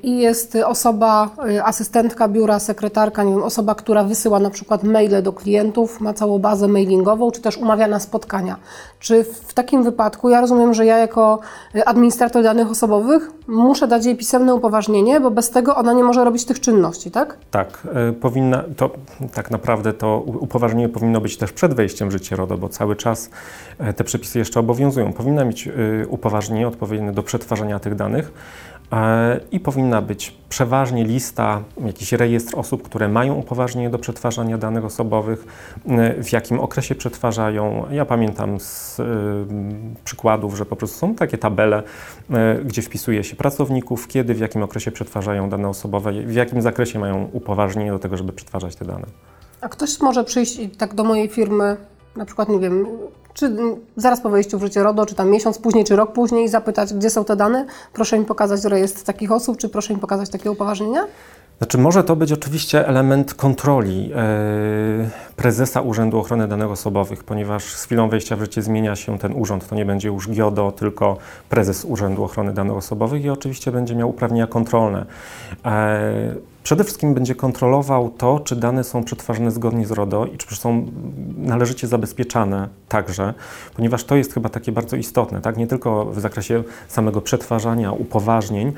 i 0.03 0.19
jest 0.19 0.57
osoba, 0.65 1.31
y, 1.51 1.65
asystentka 1.65 2.29
biura, 2.29 2.59
sekretarka, 2.59 3.23
nie 3.23 3.33
wiem, 3.33 3.43
osoba, 3.43 3.75
która 3.75 4.05
wysyła 4.05 4.41
na 4.41 4.51
przykład 4.51 4.85
maile 4.85 5.23
do 5.23 5.33
klientów, 5.33 6.01
ma 6.01 6.15
całą 6.15 6.39
bazę 6.39 6.69
mailingową, 6.69 7.31
czy 7.31 7.41
też 7.41 7.57
umawia 7.57 7.87
na 7.87 8.01
spotkania. 8.01 8.57
Czy 9.01 9.25
w 9.25 9.55
takim 9.55 9.83
wypadku, 9.83 10.31
ja 10.31 10.41
rozumiem, 10.41 10.75
że 10.75 10.87
ja 10.87 10.99
jako 10.99 11.41
administrator 11.87 12.43
danych 12.43 12.71
osobowych 12.71 13.31
muszę 13.49 13.89
dać 13.89 14.07
jej 14.07 14.17
pisemne 14.17 14.55
upoważnienie, 14.55 15.21
bo 15.21 15.31
bez 15.31 15.51
tego 15.51 15.77
ona 15.77 15.93
nie 15.93 16.05
może 16.05 16.25
robić 16.25 16.45
tych 16.45 16.61
czynności, 16.61 17.11
tak? 17.11 17.39
Tak, 17.51 17.87
y, 18.11 18.13
powinna, 18.13 18.65
to 18.77 18.91
tak 19.35 19.51
naprawdę 19.51 19.93
to 19.93 20.19
upoważnienie 20.19 20.89
powinno 20.89 21.21
być 21.21 21.37
też 21.37 21.53
przed 21.53 21.75
wejściem 21.75 22.09
w 22.09 22.13
życie 22.13 22.37
RODO, 22.37 22.59
bo 22.59 22.69
cały 22.69 22.97
czas 22.97 23.31
y, 23.91 23.93
te 23.93 24.05
przepisy 24.05 24.39
jeszcze 24.39 24.61
obowiązują. 24.61 25.13
Powinna 25.13 25.45
mieć 25.45 25.69
upoważnienie 26.09 26.69
odpowiednie 26.69 27.13
do 27.13 27.23
przetwarzania 27.23 27.79
tych 27.79 27.95
danych, 27.95 28.33
i 29.53 29.61
powinna 29.61 30.03
być 30.03 30.37
przeważnie 30.49 31.05
lista, 31.05 31.63
jakiś 31.87 32.13
rejestr 32.13 32.59
osób, 32.59 32.83
które 32.83 33.09
mają 33.09 33.35
upoważnienie 33.35 33.91
do 33.91 33.99
przetwarzania 33.99 34.59
danych 34.59 34.85
osobowych, 34.85 35.45
e, 35.89 36.23
w 36.23 36.33
jakim 36.33 36.61
okresie 36.61 36.95
przetwarzają. 36.95 37.87
Ja 37.91 38.05
pamiętam 38.05 38.61
z 38.61 39.01
y, 39.01 39.05
przykładów, 40.05 40.57
że 40.57 40.67
po 40.67 40.77
prostu 40.77 40.99
są 40.99 41.15
takie 41.15 41.39
tabele, 41.39 41.83
y, 41.83 42.65
gdzie 42.65 42.83
wpisuje 42.83 43.25
się 43.25 43.37
pracowników, 43.37 44.09
kiedy, 44.09 44.35
w 44.35 44.39
jakim 44.39 44.63
okresie 44.63 44.91
przetwarzają 44.91 45.49
dane 45.49 45.69
osobowe, 45.69 46.13
w 46.13 46.35
jakim 46.35 46.63
zakresie 46.63 46.99
mają 46.99 47.29
upoważnienie 47.33 47.91
do 47.91 47.99
tego, 47.99 48.17
żeby 48.17 48.33
przetwarzać 48.33 48.77
te 48.77 48.85
dane. 48.85 49.07
A 49.61 49.69
ktoś 49.69 50.01
może 50.01 50.25
przyjść 50.25 50.61
tak 50.79 50.95
do 50.95 51.05
mojej 51.05 51.29
firmy, 51.29 51.77
na 52.17 52.25
przykład, 52.25 52.49
nie 52.49 52.59
wiem, 52.59 52.87
Czy 53.37 53.57
zaraz 53.97 54.21
po 54.21 54.31
wejściu 54.31 54.59
w 54.59 54.63
życie 54.63 54.83
RODO, 54.83 55.07
czy 55.07 55.15
tam 55.15 55.31
miesiąc 55.31 55.59
później, 55.59 55.85
czy 55.85 55.97
rok 55.97 56.13
później 56.13 56.49
zapytać, 56.49 56.95
gdzie 56.95 57.11
są 57.11 57.25
te 57.25 57.37
dane? 57.37 57.67
Proszę 57.93 58.19
mi 58.19 58.25
pokazać 58.25 58.65
rejestr 58.65 59.05
takich 59.05 59.33
osób, 59.33 59.59
czy 59.59 59.69
proszę 59.69 59.95
mi 59.95 60.01
pokazać 60.01 60.31
takie 60.31 60.51
upoważnienia? 60.51 61.05
Znaczy, 61.59 61.79
może 61.79 62.05
to 62.05 62.17
być 62.17 62.33
oczywiście 62.33 62.89
element 62.89 63.35
kontroli 63.35 64.11
e, 64.15 65.11
prezesa 65.37 65.81
Urzędu 65.81 66.19
Ochrony 66.19 66.49
Danych 66.49 66.71
Osobowych, 66.71 67.25
ponieważ 67.25 67.65
z 67.65 67.85
chwilą 67.85 68.09
wejścia 68.09 68.37
w 68.37 68.41
życie 68.41 68.63
zmienia 68.63 68.97
się 68.97 69.19
ten 69.19 69.33
urząd. 69.33 69.69
To 69.69 69.75
nie 69.75 69.85
będzie 69.85 70.09
już 70.09 70.29
GIODO, 70.29 70.73
tylko 70.73 71.17
prezes 71.49 71.85
Urzędu 71.85 72.25
Ochrony 72.25 72.53
Danych 72.53 72.77
Osobowych 72.77 73.25
i 73.25 73.31
oczywiście 73.31 73.73
będzie 73.73 73.95
miał 73.95 74.11
uprawnienia 74.11 74.47
kontrolne. 74.47 75.07
E, 75.65 76.35
przede 76.67 76.85
wszystkim 76.85 77.15
będzie 77.15 77.35
kontrolował 77.35 78.11
to, 78.11 78.41
czy 78.41 78.57
dane 78.57 78.85
są 78.85 79.05
przetwarzane 79.05 79.51
zgodnie 79.51 79.87
z 79.87 79.91
RODO 79.91 80.27
i 80.27 80.39
czy 80.39 80.57
są 80.57 80.87
należycie 81.37 81.87
zabezpieczane 81.87 82.69
także, 82.89 83.35
ponieważ 83.77 84.05
to 84.05 84.17
jest 84.17 84.35
chyba 84.35 84.49
takie 84.49 84.73
bardzo 84.73 84.97
istotne, 84.97 85.41
tak? 85.41 85.57
nie 85.57 85.67
tylko 85.67 86.05
w 86.05 86.21
zakresie 86.21 86.63
samego 86.89 87.21
przetwarzania, 87.21 87.93
upoważnień, 87.93 88.73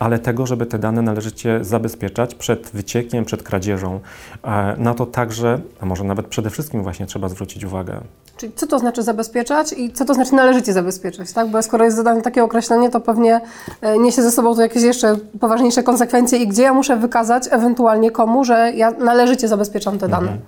ale 0.00 0.18
tego, 0.18 0.46
żeby 0.46 0.66
te 0.66 0.78
dane 0.78 1.02
należycie 1.02 1.64
zabezpieczać 1.64 2.34
przed 2.34 2.70
wyciekiem, 2.74 3.24
przed 3.24 3.42
kradzieżą. 3.42 4.00
E, 4.44 4.76
na 4.78 4.94
to 4.94 5.06
także, 5.06 5.60
a 5.80 5.86
może 5.86 6.04
nawet 6.04 6.26
przede 6.26 6.50
wszystkim 6.50 6.82
właśnie 6.82 7.06
trzeba 7.06 7.28
zwrócić 7.28 7.64
uwagę. 7.64 8.00
Czyli 8.36 8.52
co 8.52 8.66
to 8.66 8.78
znaczy 8.78 9.02
zabezpieczać 9.02 9.72
i 9.72 9.92
co 9.92 10.04
to 10.04 10.14
znaczy 10.14 10.34
należycie 10.34 10.72
zabezpieczać, 10.72 11.32
tak? 11.32 11.48
Bo 11.48 11.62
skoro 11.62 11.84
jest 11.84 11.96
zadane 11.96 12.22
takie 12.22 12.44
określenie, 12.44 12.90
to 12.90 13.00
pewnie 13.00 13.40
e, 13.80 13.98
niesie 13.98 14.22
ze 14.22 14.30
sobą 14.30 14.54
to 14.54 14.62
jakieś 14.62 14.82
jeszcze 14.82 15.16
poważniejsze 15.40 15.82
konsekwencje 15.82 16.38
i 16.38 16.48
gdzie 16.48 16.62
ja 16.62 16.74
muszę 16.74 16.96
wykazać 16.96 17.48
ewentualnie 17.50 18.10
komu, 18.10 18.44
że 18.44 18.72
ja 18.72 18.90
należycie 18.90 19.48
zabezpieczam 19.48 19.98
te 19.98 20.08
dane. 20.08 20.32
Mhm. 20.32 20.40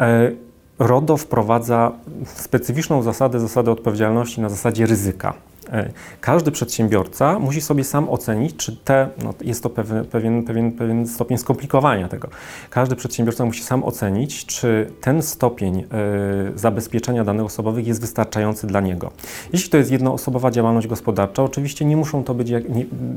E 0.00 0.50
RODO 0.78 1.16
wprowadza 1.16 1.92
specyficzną 2.24 3.02
zasadę, 3.02 3.40
zasadę 3.40 3.70
odpowiedzialności 3.70 4.40
na 4.40 4.48
zasadzie 4.48 4.86
ryzyka. 4.86 5.34
E, 5.70 5.90
każdy 6.20 6.50
przedsiębiorca 6.50 7.38
musi 7.38 7.60
sobie 7.60 7.84
sam 7.84 8.08
ocenić, 8.08 8.56
czy 8.56 8.76
te, 8.76 9.08
no 9.22 9.34
jest 9.40 9.62
to 9.62 9.70
pewien, 9.70 10.04
pewien, 10.04 10.44
pewien, 10.44 10.72
pewien 10.72 11.08
stopień 11.08 11.38
skomplikowania 11.38 12.08
tego. 12.08 12.28
Każdy 12.70 12.96
przedsiębiorca 12.96 13.44
musi 13.44 13.62
sam 13.62 13.84
ocenić, 13.84 14.46
czy 14.46 14.90
ten 15.00 15.22
stopień 15.22 15.80
y, 15.80 15.84
zabezpieczenia 16.58 17.24
danych 17.24 17.46
osobowych 17.46 17.86
jest 17.86 18.00
wystarczający 18.00 18.66
dla 18.66 18.80
niego. 18.80 19.10
Jeśli 19.52 19.70
to 19.70 19.76
jest 19.76 19.90
jednoosobowa 19.90 20.50
działalność 20.50 20.86
gospodarcza, 20.86 21.42
oczywiście 21.42 21.84
nie 21.84 21.96
muszą 21.96 22.24
to 22.24 22.34
być 22.34 22.52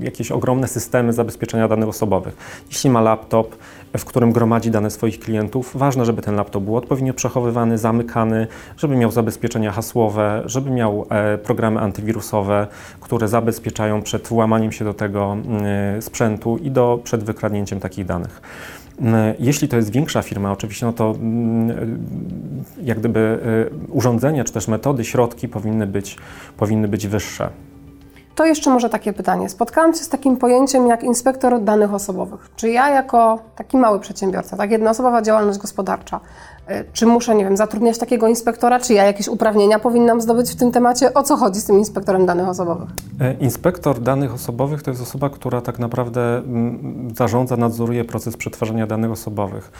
jakieś 0.01 0.31
ogromne 0.31 0.67
systemy 0.67 1.13
zabezpieczenia 1.13 1.67
danych 1.67 1.89
osobowych. 1.89 2.35
Jeśli 2.69 2.89
ma 2.89 3.01
laptop, 3.01 3.55
w 3.97 4.05
którym 4.05 4.31
gromadzi 4.31 4.71
dane 4.71 4.89
swoich 4.89 5.19
klientów, 5.19 5.71
ważne, 5.75 6.05
żeby 6.05 6.21
ten 6.21 6.35
laptop 6.35 6.63
był 6.63 6.77
odpowiednio 6.77 7.13
przechowywany, 7.13 7.77
zamykany, 7.77 8.47
żeby 8.77 8.95
miał 8.95 9.11
zabezpieczenia 9.11 9.71
hasłowe, 9.71 10.43
żeby 10.45 10.71
miał 10.71 11.05
e, 11.09 11.37
programy 11.37 11.79
antywirusowe, 11.79 12.67
które 12.99 13.27
zabezpieczają 13.27 14.01
przed 14.01 14.27
włamaniem 14.27 14.71
się 14.71 14.85
do 14.85 14.93
tego 14.93 15.33
mm, 15.33 16.01
sprzętu 16.01 16.57
i 16.57 16.71
do, 16.71 16.99
przed 17.03 17.23
wykradnięciem 17.23 17.79
takich 17.79 18.05
danych. 18.05 18.41
Mm, 18.99 19.33
jeśli 19.39 19.67
to 19.67 19.75
jest 19.75 19.91
większa 19.91 20.21
firma, 20.21 20.51
oczywiście, 20.51 20.85
no 20.85 20.93
to 20.93 21.15
mm, 21.19 22.05
jak 22.83 22.99
gdyby 22.99 23.39
urządzenia, 23.89 24.43
czy 24.43 24.53
też 24.53 24.67
metody, 24.67 25.05
środki 25.05 25.47
powinny 25.47 25.87
być, 25.87 26.17
powinny 26.57 26.87
być 26.87 27.07
wyższe. 27.07 27.49
To 28.35 28.45
jeszcze 28.45 28.69
może 28.69 28.89
takie 28.89 29.13
pytanie. 29.13 29.49
Spotkałam 29.49 29.93
się 29.93 29.99
z 29.99 30.09
takim 30.09 30.37
pojęciem 30.37 30.87
jak 30.87 31.03
inspektor 31.03 31.61
danych 31.61 31.93
osobowych. 31.93 32.49
Czy 32.55 32.69
ja 32.69 32.89
jako 32.89 33.39
taki 33.55 33.77
mały 33.77 33.99
przedsiębiorca, 33.99 34.57
tak 34.57 34.71
jednoosobowa 34.71 35.21
działalność 35.21 35.59
gospodarcza, 35.59 36.19
czy 36.93 37.05
muszę, 37.05 37.35
nie 37.35 37.43
wiem, 37.43 37.57
zatrudniać 37.57 37.97
takiego 37.97 38.27
inspektora, 38.27 38.79
czy 38.79 38.93
ja 38.93 39.03
jakieś 39.03 39.27
uprawnienia 39.27 39.79
powinnam 39.79 40.21
zdobyć 40.21 40.51
w 40.51 40.55
tym 40.55 40.71
temacie? 40.71 41.13
O 41.13 41.23
co 41.23 41.37
chodzi 41.37 41.59
z 41.59 41.65
tym 41.65 41.79
inspektorem 41.79 42.25
danych 42.25 42.47
osobowych? 42.47 42.89
E, 43.21 43.33
inspektor 43.33 43.99
danych 43.99 44.33
osobowych 44.33 44.83
to 44.83 44.91
jest 44.91 45.03
osoba, 45.03 45.29
która 45.29 45.61
tak 45.61 45.79
naprawdę 45.79 46.37
mm, 46.37 47.13
zarządza, 47.15 47.57
nadzoruje 47.57 48.05
proces 48.05 48.37
przetwarzania 48.37 48.87
danych 48.87 49.11
osobowych. 49.11 49.71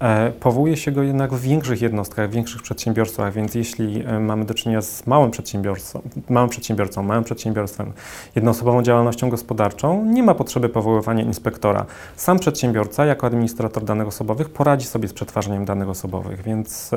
E, 0.00 0.30
powołuje 0.30 0.76
się 0.76 0.92
go 0.92 1.02
jednak 1.02 1.34
w 1.34 1.40
większych 1.40 1.82
jednostkach, 1.82 2.30
w 2.30 2.32
większych 2.32 2.62
przedsiębiorstwach, 2.62 3.32
więc 3.32 3.54
jeśli 3.54 4.04
e, 4.06 4.20
mamy 4.20 4.44
do 4.44 4.54
czynienia 4.54 4.82
z 4.82 5.06
małym 5.06 5.30
przedsiębiorcą, 5.30 6.02
małym 6.28 6.50
przedsiębiorcą, 6.50 7.02
małym 7.02 7.24
przedsiębiorstwem, 7.24 7.92
jednoosobową 8.34 8.82
działalnością 8.82 9.30
gospodarczą, 9.30 10.04
nie 10.04 10.22
ma 10.22 10.34
potrzeby 10.34 10.68
powoływania 10.68 11.24
inspektora. 11.24 11.86
Sam 12.16 12.38
przedsiębiorca, 12.38 13.04
jako 13.04 13.26
administrator 13.26 13.84
danych 13.84 14.08
osobowych, 14.08 14.48
poradzi 14.48 14.86
sobie 14.86 15.08
z 15.08 15.12
przetwarzaniem 15.12 15.64
danych 15.64 15.88
osobowych, 15.88 16.29
więc 16.44 16.90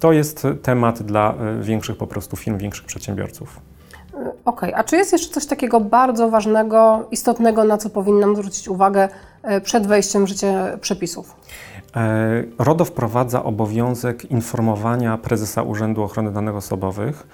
to 0.00 0.12
jest 0.12 0.46
temat 0.62 1.02
dla 1.02 1.34
większych 1.60 1.96
po 1.96 2.06
prostu 2.06 2.36
firm, 2.36 2.58
większych 2.58 2.86
przedsiębiorców. 2.86 3.60
Okej, 4.44 4.70
okay. 4.70 4.76
a 4.76 4.84
czy 4.84 4.96
jest 4.96 5.12
jeszcze 5.12 5.34
coś 5.34 5.46
takiego 5.46 5.80
bardzo 5.80 6.28
ważnego, 6.30 7.08
istotnego, 7.10 7.64
na 7.64 7.78
co 7.78 7.90
powinnam 7.90 8.36
zwrócić 8.36 8.68
uwagę 8.68 9.08
przed 9.62 9.86
wejściem 9.86 10.24
w 10.24 10.28
życie 10.28 10.78
przepisów? 10.80 11.36
E, 11.96 12.44
RODO 12.58 12.84
wprowadza 12.84 13.44
obowiązek 13.44 14.30
informowania 14.30 15.18
prezesa 15.18 15.62
Urzędu 15.62 16.02
Ochrony 16.02 16.32
Danych 16.32 16.56
Osobowych 16.56 17.26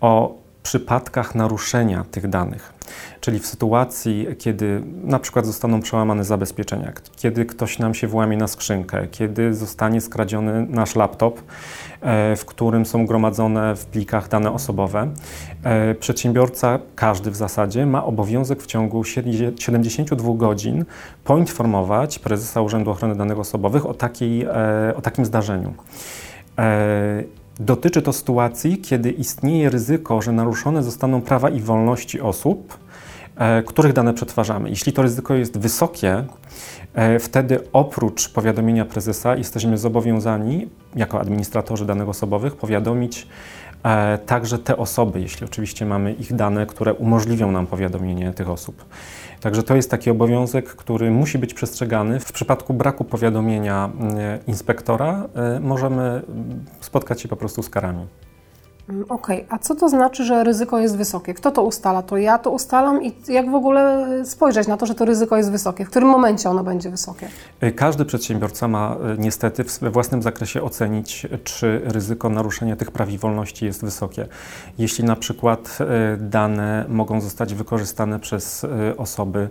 o 0.00 0.41
przypadkach 0.62 1.34
naruszenia 1.34 2.04
tych 2.10 2.28
danych. 2.28 2.72
Czyli 3.20 3.38
w 3.38 3.46
sytuacji, 3.46 4.26
kiedy 4.38 4.82
na 5.04 5.18
przykład 5.18 5.46
zostaną 5.46 5.80
przełamane 5.80 6.24
zabezpieczenia, 6.24 6.92
kiedy 7.16 7.46
ktoś 7.46 7.78
nam 7.78 7.94
się 7.94 8.06
włamie 8.06 8.36
na 8.36 8.46
skrzynkę, 8.46 9.06
kiedy 9.10 9.54
zostanie 9.54 10.00
skradziony 10.00 10.66
nasz 10.68 10.96
laptop, 10.96 11.40
e, 12.00 12.36
w 12.36 12.44
którym 12.44 12.86
są 12.86 13.06
gromadzone 13.06 13.76
w 13.76 13.86
plikach 13.86 14.28
dane 14.28 14.52
osobowe, 14.52 15.08
e, 15.64 15.94
przedsiębiorca, 15.94 16.78
każdy 16.96 17.30
w 17.30 17.36
zasadzie, 17.36 17.86
ma 17.86 18.04
obowiązek 18.04 18.62
w 18.62 18.66
ciągu 18.66 19.04
72 19.04 20.34
godzin 20.34 20.84
poinformować 21.24 22.18
prezesa 22.18 22.60
Urzędu 22.60 22.90
Ochrony 22.90 23.16
Danych 23.16 23.38
Osobowych 23.38 23.86
o, 23.86 23.94
takiej, 23.94 24.42
e, 24.42 24.48
o 24.96 25.00
takim 25.00 25.24
zdarzeniu. 25.24 25.74
Dotyczy 27.60 28.02
to 28.02 28.12
sytuacji, 28.12 28.78
kiedy 28.78 29.10
istnieje 29.10 29.70
ryzyko, 29.70 30.22
że 30.22 30.32
naruszone 30.32 30.82
zostaną 30.82 31.20
prawa 31.20 31.50
i 31.50 31.60
wolności 31.60 32.20
osób, 32.20 32.78
e, 33.36 33.62
których 33.62 33.92
dane 33.92 34.14
przetwarzamy. 34.14 34.70
Jeśli 34.70 34.92
to 34.92 35.02
ryzyko 35.02 35.34
jest 35.34 35.58
wysokie, 35.58 36.24
e, 36.94 37.18
wtedy 37.18 37.60
oprócz 37.72 38.32
powiadomienia 38.32 38.84
prezesa 38.84 39.36
jesteśmy 39.36 39.78
zobowiązani, 39.78 40.68
jako 40.96 41.20
administratorzy 41.20 41.86
danych 41.86 42.08
osobowych, 42.08 42.56
powiadomić 42.56 43.26
także 44.26 44.58
te 44.58 44.76
osoby, 44.76 45.20
jeśli 45.20 45.46
oczywiście 45.46 45.86
mamy 45.86 46.12
ich 46.12 46.34
dane, 46.34 46.66
które 46.66 46.94
umożliwią 46.94 47.52
nam 47.52 47.66
powiadomienie 47.66 48.32
tych 48.32 48.50
osób. 48.50 48.84
Także 49.40 49.62
to 49.62 49.76
jest 49.76 49.90
taki 49.90 50.10
obowiązek, 50.10 50.68
który 50.68 51.10
musi 51.10 51.38
być 51.38 51.54
przestrzegany. 51.54 52.20
W 52.20 52.32
przypadku 52.32 52.74
braku 52.74 53.04
powiadomienia 53.04 53.90
mm, 54.00 54.16
inspektora 54.46 55.28
y, 55.56 55.60
możemy 55.60 56.02
mm, 56.02 56.64
spotkać 56.80 57.20
się 57.20 57.28
po 57.28 57.36
prostu 57.36 57.62
z 57.62 57.70
karami. 57.70 58.06
Mm, 58.92 59.04
okay. 59.08 59.44
a 59.48 59.58
co 59.58 59.74
to 59.74 59.88
znaczy, 59.88 60.24
że 60.24 60.44
ryzyko 60.44 60.78
jest 60.78 60.96
wysokie? 60.96 61.34
Kto 61.34 61.50
to 61.50 61.62
ustala? 61.62 62.02
To 62.02 62.16
ja 62.16 62.38
to 62.38 62.50
ustalam 62.50 63.02
i 63.02 63.12
jak 63.28 63.50
w 63.50 63.54
ogóle 63.54 64.06
spojrzeć 64.24 64.68
na 64.68 64.76
to, 64.76 64.86
że 64.86 64.94
to 64.94 65.04
ryzyko 65.04 65.36
jest 65.36 65.50
wysokie? 65.50 65.84
W 65.84 65.90
którym 65.90 66.08
momencie 66.08 66.50
ono 66.50 66.64
będzie 66.64 66.90
wysokie? 66.90 67.28
Y, 67.62 67.72
każdy 67.72 68.04
przedsiębiorca 68.04 68.68
ma 68.68 68.96
y, 69.14 69.18
niestety 69.18 69.64
we 69.80 69.90
własnym 69.90 70.22
zakresie 70.22 70.62
ocenić, 70.62 71.26
czy 71.44 71.80
ryzyko 71.84 72.28
naruszenia 72.28 72.76
tych 72.76 72.90
praw 72.90 73.10
i 73.10 73.18
wolności 73.18 73.64
jest 73.64 73.84
wysokie. 73.84 74.26
Jeśli 74.78 75.04
na 75.04 75.16
przykład 75.16 75.78
y, 75.80 76.16
dane 76.16 76.84
mogą 76.88 77.20
zostać 77.20 77.54
wykorzystane 77.54 78.20
przez 78.20 78.66
osoby 78.96 79.48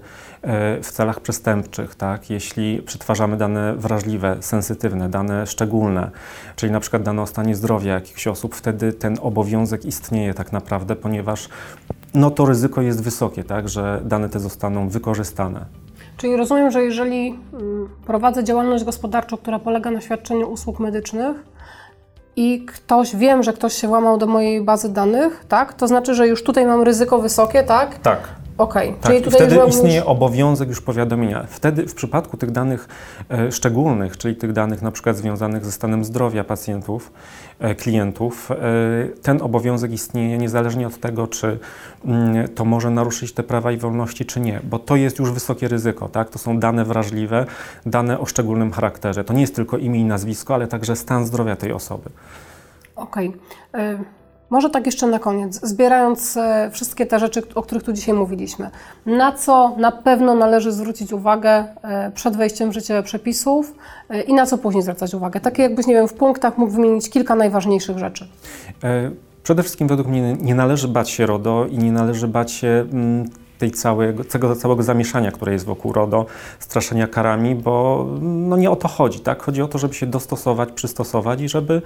w 0.81 0.91
celach 0.91 1.19
przestępczych, 1.19 1.95
tak? 1.95 2.29
jeśli 2.29 2.81
przetwarzamy 2.81 3.37
dane 3.37 3.75
wrażliwe, 3.75 4.37
sensytywne, 4.39 5.09
dane 5.09 5.47
szczególne, 5.47 6.11
czyli 6.55 6.71
na 6.71 6.79
przykład 6.79 7.03
dane 7.03 7.21
o 7.21 7.27
stanie 7.27 7.55
zdrowia 7.55 7.93
jakichś 7.93 8.27
osób, 8.27 8.55
wtedy 8.55 8.93
ten 8.93 9.17
obowiązek 9.21 9.85
istnieje 9.85 10.33
tak 10.33 10.51
naprawdę, 10.51 10.95
ponieważ 10.95 11.49
no 12.13 12.31
to 12.31 12.45
ryzyko 12.45 12.81
jest 12.81 13.03
wysokie, 13.03 13.43
tak, 13.43 13.69
że 13.69 14.01
dane 14.05 14.29
te 14.29 14.39
zostaną 14.39 14.89
wykorzystane. 14.89 15.65
Czyli 16.17 16.35
rozumiem, 16.35 16.71
że 16.71 16.83
jeżeli 16.83 17.39
mm, 17.53 17.89
prowadzę 18.05 18.43
działalność 18.43 18.83
gospodarczą, 18.83 19.37
która 19.37 19.59
polega 19.59 19.91
na 19.91 20.01
świadczeniu 20.01 20.49
usług 20.49 20.79
medycznych 20.79 21.37
i 22.35 22.65
ktoś, 22.65 23.15
wiem, 23.15 23.43
że 23.43 23.53
ktoś 23.53 23.73
się 23.73 23.87
włamał 23.87 24.17
do 24.17 24.27
mojej 24.27 24.61
bazy 24.61 24.93
danych, 24.93 25.45
tak? 25.47 25.73
To 25.73 25.87
znaczy, 25.87 26.15
że 26.15 26.27
już 26.27 26.43
tutaj 26.43 26.65
mam 26.65 26.81
ryzyko 26.81 27.19
wysokie, 27.19 27.63
tak? 27.63 27.99
Tak. 27.99 28.40
Okej, 28.57 28.89
okay. 28.89 29.01
tak, 29.01 29.11
czyli 29.11 29.23
tutaj 29.23 29.47
wtedy 29.47 29.61
istnieje 29.69 30.05
obowiązek 30.05 30.69
już 30.69 30.81
powiadomienia. 30.81 31.45
Wtedy 31.49 31.87
w 31.87 31.95
przypadku 31.95 32.37
tych 32.37 32.51
danych 32.51 32.87
e, 33.29 33.51
szczególnych, 33.51 34.17
czyli 34.17 34.35
tych 34.35 34.53
danych 34.53 34.81
na 34.81 34.91
przykład 34.91 35.17
związanych 35.17 35.65
ze 35.65 35.71
stanem 35.71 36.05
zdrowia 36.05 36.43
pacjentów, 36.43 37.11
e, 37.59 37.75
klientów, 37.75 38.51
e, 38.51 38.55
ten 39.21 39.41
obowiązek 39.41 39.91
istnieje 39.91 40.37
niezależnie 40.37 40.87
od 40.87 40.99
tego, 40.99 41.27
czy 41.27 41.59
mm, 42.05 42.47
to 42.47 42.65
może 42.65 42.89
naruszyć 42.89 43.33
te 43.33 43.43
prawa 43.43 43.71
i 43.71 43.77
wolności, 43.77 44.25
czy 44.25 44.39
nie, 44.39 44.59
bo 44.63 44.79
to 44.79 44.95
jest 44.95 45.19
już 45.19 45.31
wysokie 45.31 45.67
ryzyko, 45.67 46.09
tak? 46.09 46.29
To 46.29 46.39
są 46.39 46.59
dane 46.59 46.85
wrażliwe, 46.85 47.45
dane 47.85 48.19
o 48.19 48.25
szczególnym 48.25 48.71
charakterze. 48.71 49.23
To 49.23 49.33
nie 49.33 49.41
jest 49.41 49.55
tylko 49.55 49.77
imię 49.77 49.99
i 49.99 50.05
nazwisko, 50.05 50.53
ale 50.53 50.67
także 50.67 50.95
stan 50.95 51.25
zdrowia 51.25 51.55
tej 51.55 51.71
osoby. 51.71 52.09
Okej. 52.95 53.33
Okay. 53.73 54.20
Może 54.51 54.69
tak 54.69 54.85
jeszcze 54.85 55.07
na 55.07 55.19
koniec, 55.19 55.59
zbierając 55.63 56.37
e, 56.37 56.69
wszystkie 56.73 57.05
te 57.05 57.19
rzeczy, 57.19 57.41
o 57.55 57.61
których 57.61 57.83
tu 57.83 57.93
dzisiaj 57.93 58.15
mówiliśmy, 58.15 58.69
na 59.05 59.31
co 59.31 59.75
na 59.77 59.91
pewno 59.91 60.35
należy 60.35 60.71
zwrócić 60.71 61.13
uwagę 61.13 61.65
e, 61.81 62.11
przed 62.11 62.37
wejściem 62.37 62.69
w 62.69 62.73
życie 62.73 63.03
przepisów 63.03 63.75
e, 64.09 64.21
i 64.21 64.33
na 64.33 64.45
co 64.45 64.57
później 64.57 64.83
zwracać 64.83 65.13
uwagę? 65.13 65.39
Takie 65.39 65.63
jakbyś, 65.63 65.87
nie 65.87 65.93
wiem, 65.93 66.07
w 66.07 66.13
punktach 66.13 66.57
mógł 66.57 66.71
wymienić 66.71 67.09
kilka 67.09 67.35
najważniejszych 67.35 67.97
rzeczy. 67.97 68.27
Przede 69.43 69.63
wszystkim 69.63 69.87
według 69.87 70.07
mnie 70.07 70.33
nie 70.33 70.55
należy 70.55 70.87
bać 70.87 71.09
się 71.09 71.25
RODO 71.25 71.65
i 71.65 71.77
nie 71.77 71.91
należy 71.91 72.27
bać 72.27 72.51
się 72.51 72.85
mm, 72.91 73.29
tej 73.61 73.71
całego, 73.71 74.23
tego 74.23 74.55
całego 74.55 74.83
zamieszania, 74.83 75.31
które 75.31 75.53
jest 75.53 75.65
wokół 75.65 75.93
RODO, 75.93 76.25
straszenia 76.59 77.07
karami, 77.07 77.55
bo 77.55 78.07
no 78.21 78.57
nie 78.57 78.71
o 78.71 78.75
to 78.75 78.87
chodzi. 78.87 79.19
Tak? 79.19 79.43
Chodzi 79.43 79.61
o 79.61 79.67
to, 79.67 79.77
żeby 79.77 79.93
się 79.93 80.05
dostosować, 80.05 80.71
przystosować 80.71 81.41
i 81.41 81.49
żeby 81.49 81.81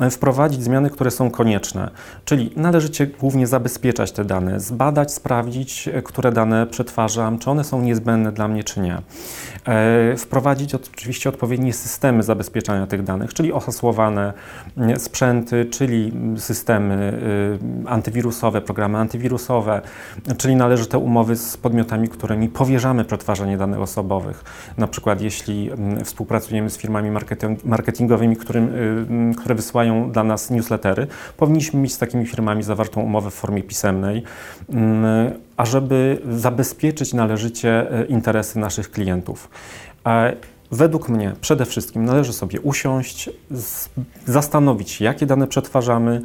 e, 0.00 0.10
wprowadzić 0.10 0.62
zmiany, 0.62 0.90
które 0.90 1.10
są 1.10 1.30
konieczne. 1.30 1.90
Czyli 2.24 2.50
należycie 2.56 3.06
głównie 3.06 3.46
zabezpieczać 3.46 4.12
te 4.12 4.24
dane, 4.24 4.60
zbadać, 4.60 5.12
sprawdzić, 5.12 5.88
e, 5.88 6.02
które 6.02 6.32
dane 6.32 6.66
przetwarzam, 6.66 7.38
czy 7.38 7.50
one 7.50 7.64
są 7.64 7.80
niezbędne 7.82 8.32
dla 8.32 8.48
mnie, 8.48 8.64
czy 8.64 8.80
nie. 8.80 8.98
E, 9.66 10.16
Wprowadzić 10.16 10.74
oczywiście 10.74 11.28
odpowiednie 11.28 11.72
systemy 11.72 12.22
zabezpieczania 12.22 12.86
tych 12.86 13.02
danych, 13.02 13.34
czyli 13.34 13.52
ohasłowane 13.52 14.32
mm, 14.76 15.00
sprzęty, 15.00 15.66
czyli 15.66 16.12
systemy 16.36 17.12
y, 17.84 17.88
antywirusowe, 17.88 18.60
programy 18.60 18.98
antywirusowe, 18.98 19.82
czyli 20.38 20.56
należyte 20.56 20.98
umowy 20.98 21.17
z 21.24 21.56
podmiotami, 21.56 22.08
którymi 22.08 22.48
powierzamy 22.48 23.04
przetwarzanie 23.04 23.56
danych 23.56 23.80
osobowych. 23.80 24.44
Na 24.78 24.86
przykład 24.86 25.20
jeśli 25.20 25.70
mm, 25.70 26.04
współpracujemy 26.04 26.70
z 26.70 26.78
firmami 26.78 27.10
marketing- 27.10 27.64
marketingowymi, 27.64 28.36
którym, 28.36 28.68
y, 28.68 28.78
mm, 28.78 29.34
które 29.34 29.54
wysyłają 29.54 30.12
dla 30.12 30.24
nas 30.24 30.50
newslettery, 30.50 31.06
powinniśmy 31.36 31.80
mieć 31.80 31.92
z 31.92 31.98
takimi 31.98 32.26
firmami 32.26 32.62
zawartą 32.62 33.00
umowę 33.00 33.30
w 33.30 33.34
formie 33.34 33.62
pisemnej, 33.62 34.22
mm, 34.68 35.32
ażeby 35.56 36.18
zabezpieczyć 36.30 37.14
należycie 37.14 38.00
y, 38.00 38.04
interesy 38.04 38.58
naszych 38.58 38.90
klientów. 38.90 39.48
Według 40.70 41.08
mnie 41.08 41.32
przede 41.40 41.64
wszystkim 41.64 42.04
należy 42.04 42.32
sobie 42.32 42.60
usiąść, 42.60 43.30
zastanowić 44.26 45.00
jakie 45.00 45.26
dane 45.26 45.46
przetwarzamy, 45.46 46.22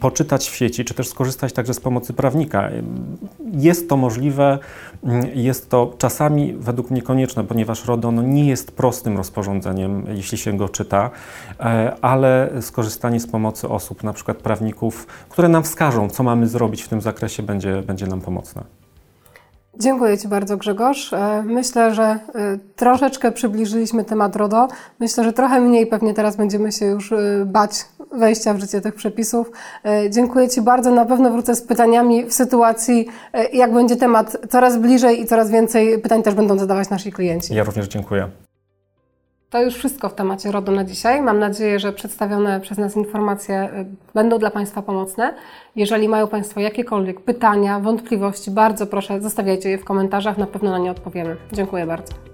poczytać 0.00 0.50
w 0.50 0.56
sieci, 0.56 0.84
czy 0.84 0.94
też 0.94 1.08
skorzystać 1.08 1.52
także 1.52 1.74
z 1.74 1.80
pomocy 1.80 2.12
prawnika. 2.12 2.70
Jest 3.52 3.88
to 3.88 3.96
możliwe, 3.96 4.58
jest 5.34 5.70
to 5.70 5.94
czasami 5.98 6.52
według 6.52 6.90
mnie 6.90 7.02
konieczne, 7.02 7.44
ponieważ 7.44 7.86
RODO 7.86 8.12
no, 8.12 8.22
nie 8.22 8.48
jest 8.48 8.72
prostym 8.72 9.16
rozporządzeniem, 9.16 10.04
jeśli 10.08 10.38
się 10.38 10.56
go 10.56 10.68
czyta, 10.68 11.10
e, 11.60 11.96
ale 12.02 12.50
skorzystanie 12.60 13.20
z 13.20 13.26
pomocy 13.26 13.68
osób, 13.68 14.04
na 14.04 14.12
przykład 14.12 14.36
prawników, 14.36 15.06
które 15.28 15.48
nam 15.48 15.62
wskażą, 15.62 16.10
co 16.10 16.22
mamy 16.22 16.48
zrobić 16.48 16.82
w 16.82 16.88
tym 16.88 17.00
zakresie, 17.00 17.42
będzie, 17.42 17.82
będzie 17.82 18.06
nam 18.06 18.20
pomocne. 18.20 18.79
Dziękuję 19.78 20.18
Ci 20.18 20.28
bardzo, 20.28 20.56
Grzegorz. 20.56 21.12
E, 21.12 21.42
Myślę, 21.46 21.94
że 21.94 22.02
e, 22.02 22.18
troszeczkę 22.76 23.32
przybliżyliśmy 23.32 24.04
temat 24.04 24.36
RODO. 24.36 24.68
Myślę, 25.00 25.24
że 25.24 25.32
trochę 25.32 25.60
mniej 25.60 25.86
pewnie 25.86 26.14
teraz 26.14 26.36
będziemy 26.36 26.72
się 26.72 26.86
już 26.86 27.12
e, 27.12 27.16
bać 27.46 27.70
wejścia 28.12 28.54
w 28.54 28.60
życie 28.60 28.80
tych 28.80 28.94
przepisów. 28.94 29.50
Dziękuję 30.10 30.48
Ci 30.48 30.62
bardzo. 30.62 30.90
Na 30.90 31.04
pewno 31.04 31.30
wrócę 31.30 31.54
z 31.54 31.62
pytaniami 31.62 32.24
w 32.24 32.32
sytuacji, 32.32 33.08
jak 33.52 33.72
będzie 33.72 33.96
temat 33.96 34.36
coraz 34.48 34.78
bliżej 34.78 35.20
i 35.20 35.26
coraz 35.26 35.50
więcej 35.50 35.98
pytań 35.98 36.22
też 36.22 36.34
będą 36.34 36.58
zadawać 36.58 36.90
nasi 36.90 37.12
klienci. 37.12 37.54
Ja 37.54 37.64
również 37.64 37.88
dziękuję. 37.88 38.28
To 39.50 39.62
już 39.62 39.74
wszystko 39.74 40.08
w 40.08 40.14
temacie 40.14 40.52
RODO 40.52 40.72
na 40.72 40.84
dzisiaj. 40.84 41.22
Mam 41.22 41.38
nadzieję, 41.38 41.78
że 41.78 41.92
przedstawione 41.92 42.60
przez 42.60 42.78
nas 42.78 42.96
informacje 42.96 43.64
y, 43.64 43.86
będą 44.14 44.38
dla 44.38 44.50
Państwa 44.50 44.82
pomocne. 44.82 45.34
Jeżeli 45.76 46.08
mają 46.08 46.28
Państwo 46.28 46.60
jakiekolwiek 46.60 47.20
pytania, 47.20 47.80
wątpliwości, 47.80 48.50
bardzo 48.50 48.86
proszę 48.86 49.20
zostawiajcie 49.20 49.70
je 49.70 49.78
w 49.78 49.84
komentarzach, 49.84 50.38
na 50.38 50.46
pewno 50.46 50.70
na 50.70 50.78
nie 50.78 50.90
odpowiemy. 50.90 51.36
Dziękuję 51.52 51.86
bardzo. 51.86 52.29